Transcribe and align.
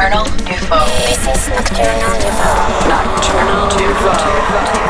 Nocturnal 0.00 0.24
Nouveau. 0.24 0.86
This 1.04 1.26
is 1.26 1.48
Nocturnal 1.50 2.14
Nouveau. 2.16 2.88
Nocturnal 2.88 3.68
Nouveau 3.76 4.16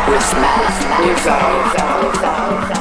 with 0.09 0.34
Matt 0.36 0.71
Nouveau. 1.00 2.79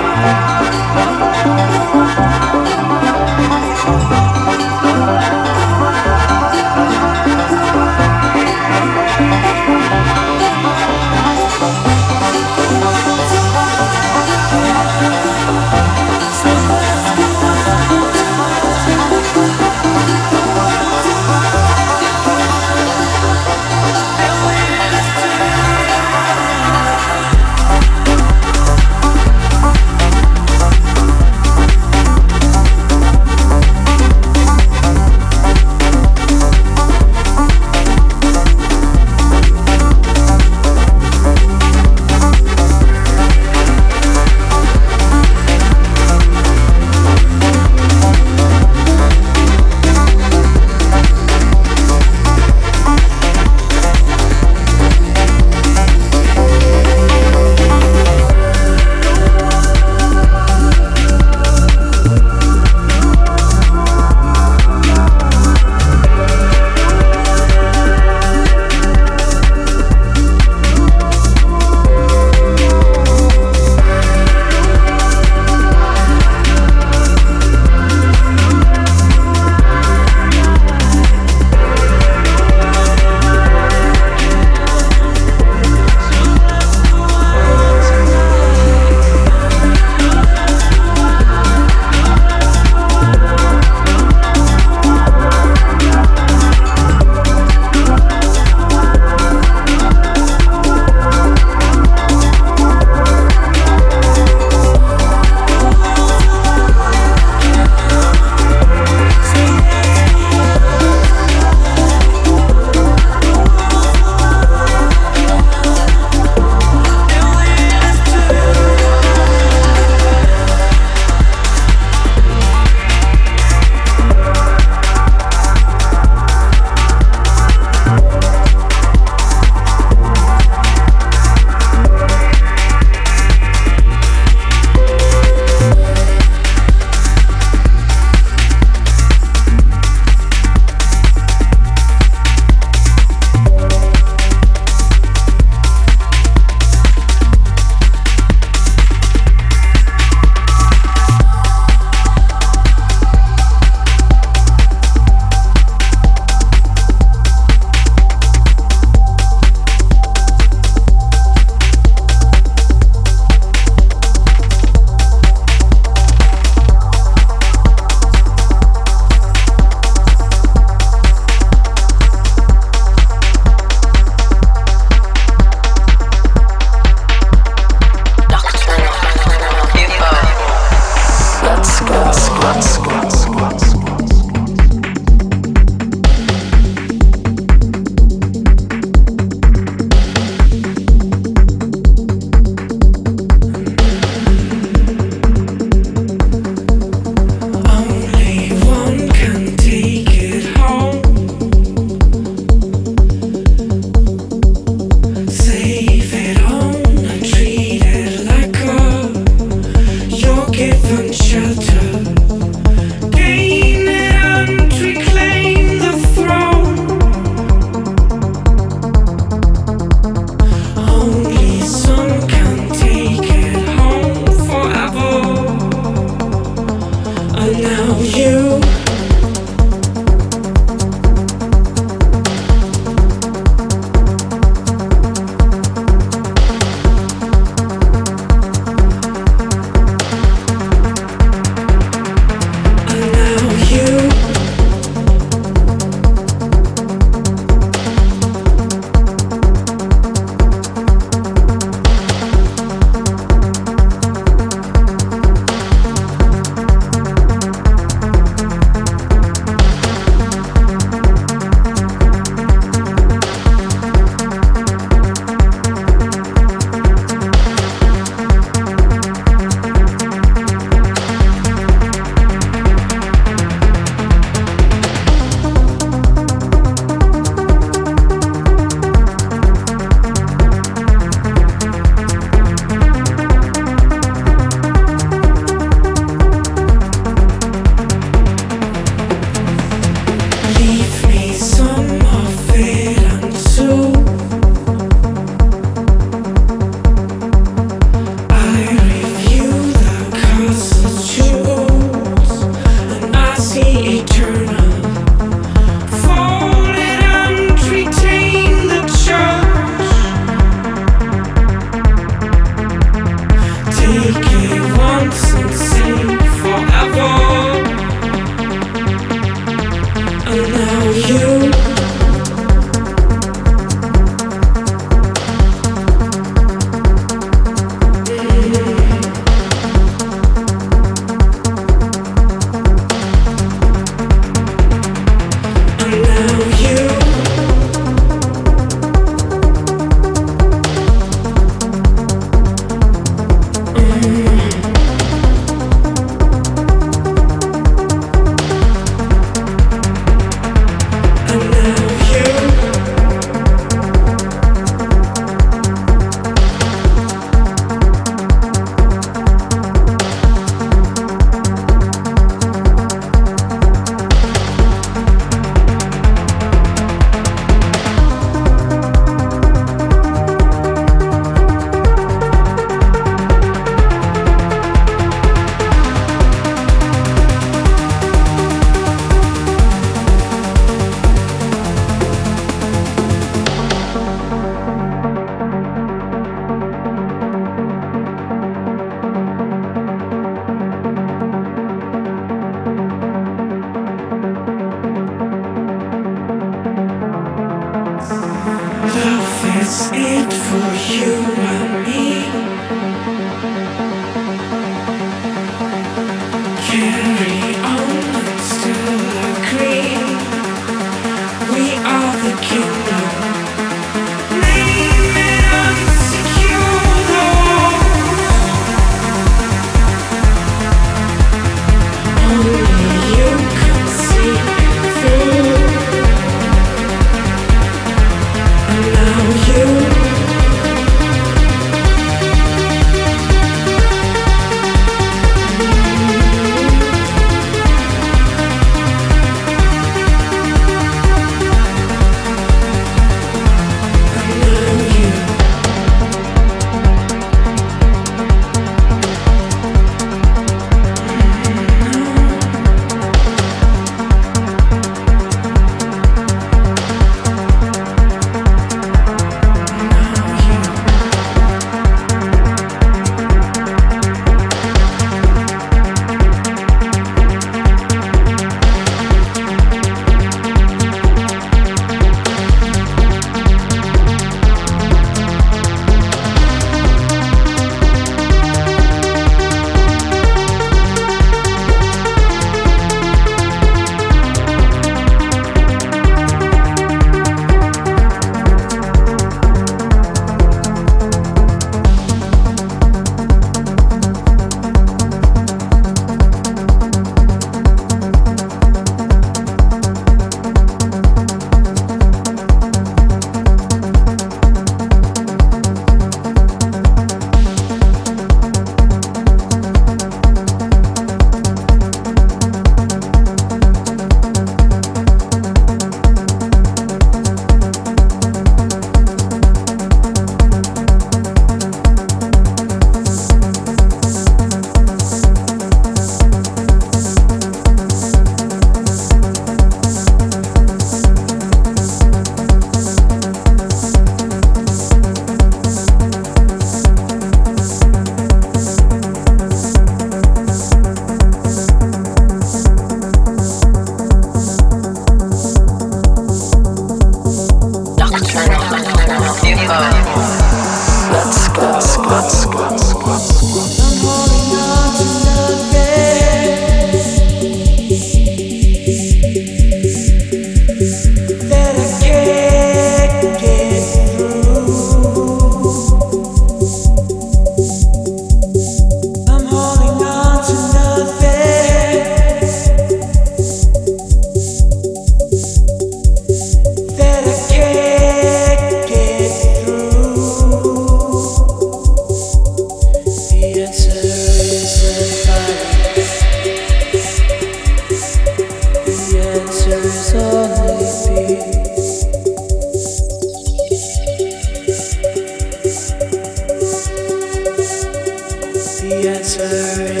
Stop 599.31 600.00